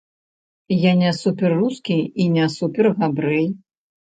Я 0.83 0.93
не 1.01 1.11
супер-рускі 1.17 1.99
і 2.25 2.27
не 2.39 2.49
супер-габрэй. 2.57 3.47